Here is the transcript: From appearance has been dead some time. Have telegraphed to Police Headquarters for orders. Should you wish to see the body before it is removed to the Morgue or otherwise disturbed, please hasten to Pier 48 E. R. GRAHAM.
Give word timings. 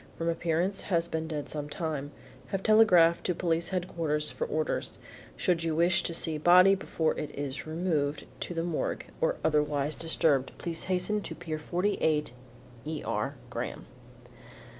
From 0.17 0.29
appearance 0.29 0.81
has 0.89 1.07
been 1.07 1.27
dead 1.27 1.47
some 1.47 1.69
time. 1.69 2.09
Have 2.47 2.63
telegraphed 2.63 3.23
to 3.27 3.35
Police 3.35 3.69
Headquarters 3.69 4.31
for 4.31 4.47
orders. 4.47 4.97
Should 5.37 5.63
you 5.63 5.75
wish 5.75 6.01
to 6.01 6.15
see 6.15 6.39
the 6.39 6.43
body 6.43 6.73
before 6.73 7.15
it 7.19 7.29
is 7.35 7.67
removed 7.67 8.25
to 8.39 8.55
the 8.55 8.63
Morgue 8.63 9.05
or 9.21 9.35
otherwise 9.43 9.93
disturbed, 9.95 10.53
please 10.57 10.85
hasten 10.85 11.21
to 11.21 11.35
Pier 11.35 11.59
48 11.59 12.33
E. 12.87 13.03
R. 13.05 13.35
GRAHAM. 13.51 13.85